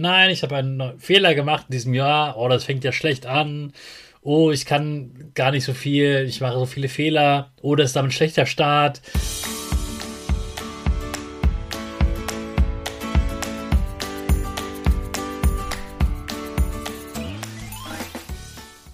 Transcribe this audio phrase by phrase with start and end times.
[0.00, 2.36] Nein, ich habe einen Fehler gemacht in diesem Jahr.
[2.36, 3.72] Oh, das fängt ja schlecht an.
[4.22, 6.26] Oh, ich kann gar nicht so viel.
[6.28, 7.52] Ich mache so viele Fehler.
[7.62, 9.00] Oh, das ist dann ein schlechter Start.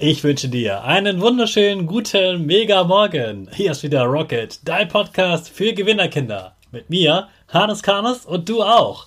[0.04, 3.48] Ich wünsche dir einen wunderschönen guten Mega Morgen.
[3.54, 6.56] Hier ist wieder Rocket, dein Podcast für Gewinnerkinder.
[6.72, 9.06] Mit mir, Hannes Karnes und du auch.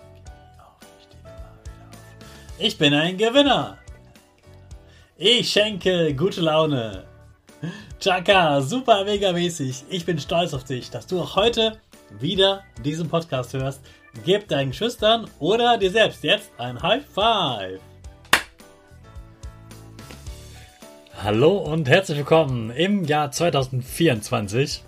[2.63, 3.79] Ich bin ein Gewinner.
[5.17, 7.05] Ich schenke gute Laune.
[7.99, 9.85] Chaka, super mega mäßig.
[9.89, 11.79] Ich bin stolz auf dich, dass du auch heute
[12.19, 13.81] wieder diesen Podcast hörst.
[14.25, 17.79] Gib deinen Schüchtern oder dir selbst jetzt ein High Five.
[21.23, 24.83] Hallo und herzlich willkommen im Jahr 2024.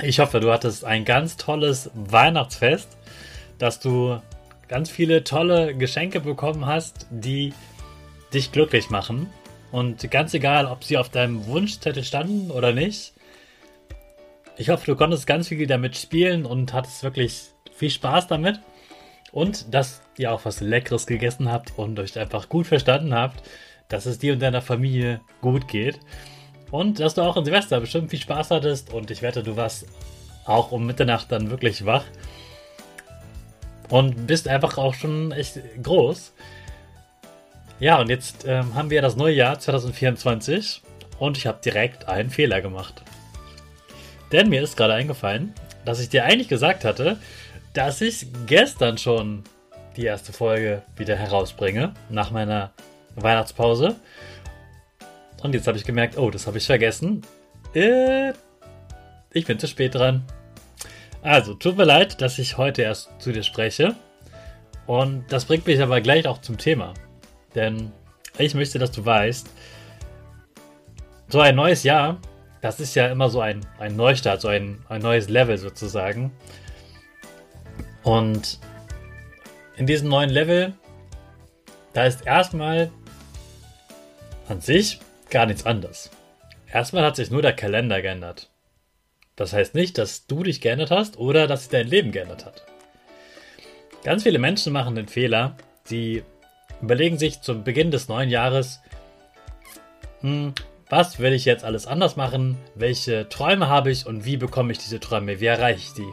[0.00, 2.96] Ich hoffe, du hattest ein ganz tolles Weihnachtsfest,
[3.58, 4.18] dass du
[4.70, 7.52] ganz viele tolle Geschenke bekommen hast, die
[8.32, 9.28] dich glücklich machen.
[9.72, 13.12] Und ganz egal, ob sie auf deinem Wunschzettel standen oder nicht,
[14.56, 18.60] ich hoffe, du konntest ganz viel damit spielen und hattest wirklich viel Spaß damit.
[19.32, 23.42] Und dass ihr auch was Leckeres gegessen habt und euch einfach gut verstanden habt,
[23.88, 25.98] dass es dir und deiner Familie gut geht.
[26.70, 29.86] Und dass du auch in Silvester bestimmt viel Spaß hattest und ich wette, du warst
[30.44, 32.04] auch um Mitternacht dann wirklich wach.
[33.90, 36.32] Und bist einfach auch schon echt groß.
[37.80, 40.82] Ja, und jetzt ähm, haben wir das neue Jahr 2024
[41.18, 43.02] und ich habe direkt einen Fehler gemacht.
[44.32, 47.18] Denn mir ist gerade eingefallen, dass ich dir eigentlich gesagt hatte,
[47.72, 49.44] dass ich gestern schon
[49.96, 52.70] die erste Folge wieder herausbringe, nach meiner
[53.16, 53.96] Weihnachtspause.
[55.42, 57.22] Und jetzt habe ich gemerkt, oh, das habe ich vergessen.
[57.74, 58.32] Äh,
[59.32, 60.24] ich bin zu spät dran.
[61.22, 63.94] Also, tut mir leid, dass ich heute erst zu dir spreche.
[64.86, 66.94] Und das bringt mich aber gleich auch zum Thema.
[67.54, 67.92] Denn
[68.38, 69.48] ich möchte, dass du weißt,
[71.28, 72.18] so ein neues Jahr,
[72.60, 76.32] das ist ja immer so ein, ein Neustart, so ein, ein neues Level sozusagen.
[78.02, 78.58] Und
[79.76, 80.74] in diesem neuen Level,
[81.92, 82.90] da ist erstmal
[84.48, 86.10] an sich gar nichts anders.
[86.72, 88.50] Erstmal hat sich nur der Kalender geändert.
[89.40, 92.66] Das heißt nicht, dass du dich geändert hast oder dass sich dein Leben geändert hat.
[94.04, 96.24] Ganz viele Menschen machen den Fehler, sie
[96.82, 98.82] überlegen sich zum Beginn des neuen Jahres,
[100.20, 100.52] hm,
[100.90, 104.78] was will ich jetzt alles anders machen, welche Träume habe ich und wie bekomme ich
[104.78, 106.12] diese Träume, wie erreiche ich die.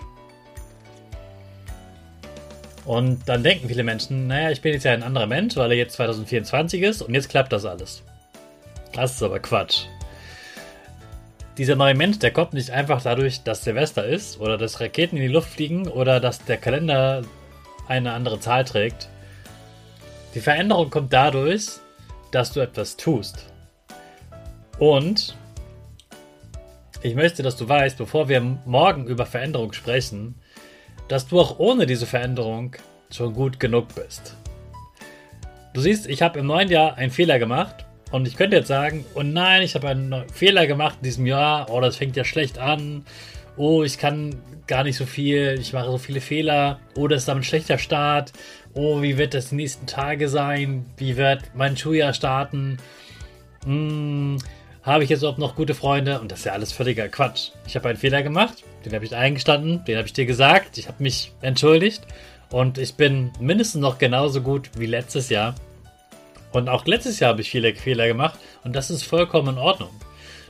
[2.86, 5.78] Und dann denken viele Menschen, naja, ich bin jetzt ja ein anderer Mensch, weil er
[5.78, 8.04] jetzt 2024 ist und jetzt klappt das alles.
[8.94, 9.82] Das ist aber Quatsch.
[11.58, 15.24] Dieser neue Mensch, der kommt nicht einfach dadurch, dass Silvester ist oder dass Raketen in
[15.24, 17.24] die Luft fliegen oder dass der Kalender
[17.88, 19.10] eine andere Zahl trägt.
[20.36, 21.68] Die Veränderung kommt dadurch,
[22.32, 23.52] dass du etwas tust.
[24.78, 25.36] Und
[27.02, 30.36] ich möchte, dass du weißt, bevor wir morgen über Veränderung sprechen,
[31.08, 32.76] dass du auch ohne diese Veränderung
[33.10, 34.36] schon gut genug bist.
[35.74, 39.06] Du siehst, ich habe im neuen Jahr einen Fehler gemacht und ich könnte jetzt sagen,
[39.16, 42.58] oh nein, ich habe einen Fehler gemacht in diesem Jahr, oh, das fängt ja schlecht
[42.58, 43.06] an,
[43.58, 47.30] oh, ich kann gar nicht so viel, ich mache so viele Fehler, oh, das ist
[47.30, 48.34] aber ein schlechter Start,
[48.74, 52.78] oh, wie wird das die nächsten Tage sein, wie wird mein Schuljahr starten,
[53.66, 54.38] hm,
[54.88, 56.22] habe ich jetzt auch noch gute Freunde?
[56.22, 57.50] Und das ist ja alles völliger Quatsch.
[57.68, 60.88] Ich habe einen Fehler gemacht, den habe ich eingestanden, den habe ich dir gesagt, ich
[60.88, 62.04] habe mich entschuldigt.
[62.50, 65.56] Und ich bin mindestens noch genauso gut wie letztes Jahr.
[66.58, 69.92] Und auch letztes Jahr habe ich viele Fehler gemacht und das ist vollkommen in Ordnung.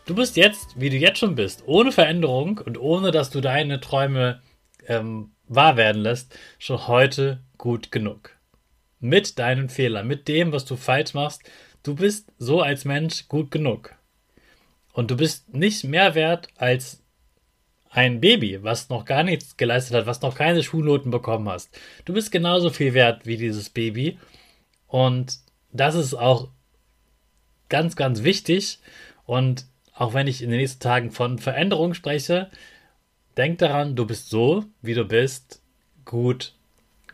[0.06, 3.82] Du bist jetzt, wie du jetzt schon bist, ohne Veränderung und ohne dass du deine
[3.82, 4.42] Träume
[4.88, 8.38] ähm, wahr werden lässt, schon heute gut genug.
[9.02, 11.42] Mit deinen Fehlern, mit dem, was du falsch machst,
[11.84, 13.94] du bist so als Mensch gut genug.
[14.94, 17.04] Und du bist nicht mehr wert als
[17.90, 21.78] ein Baby, was noch gar nichts geleistet hat, was noch keine Schulnoten bekommen hast.
[22.06, 24.18] Du bist genauso viel wert wie dieses Baby.
[24.88, 25.46] Und
[25.80, 26.50] das ist auch
[27.70, 28.80] ganz, ganz wichtig.
[29.26, 32.50] Und auch wenn ich in den nächsten Tagen von Veränderung spreche,
[33.36, 35.62] denk daran, du bist so, wie du bist,
[36.06, 36.54] gut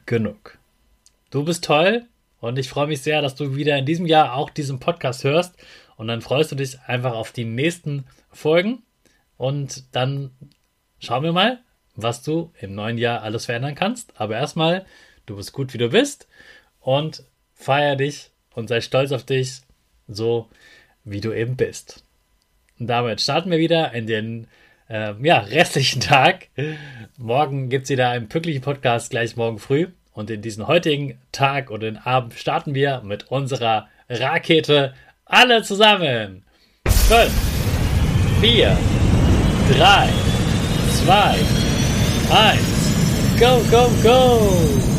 [0.06, 0.58] genug.
[1.30, 2.06] Du bist toll
[2.40, 5.56] und ich freue mich sehr, dass du wieder in diesem Jahr auch diesen Podcast hörst
[5.96, 8.84] und dann freust du dich einfach auf die nächsten Folgen.
[9.38, 10.32] Und dann
[11.00, 11.60] schauen wir mal,
[11.96, 14.20] was du im neuen Jahr alles verändern kannst.
[14.20, 14.86] Aber erstmal,
[15.26, 16.28] du bist gut, wie du bist.
[16.80, 17.24] Und
[17.54, 19.62] feier dich und sei stolz auf dich,
[20.08, 20.50] so
[21.04, 22.04] wie du eben bist.
[22.80, 24.48] Und damit starten wir wieder in den
[24.90, 26.48] äh, ja, restlichen Tag.
[27.18, 29.88] Morgen gibt es wieder einen pünktlichen Podcast, gleich morgen früh.
[30.14, 34.94] Und in diesen heutigen Tag oder den Abend starten wir mit unserer Rakete
[35.26, 36.44] alle zusammen.
[36.88, 37.32] 5,
[38.42, 38.78] 4,
[39.72, 40.10] 3,
[41.06, 41.40] 2,
[42.32, 43.40] 1.
[43.40, 44.93] Go, go, go!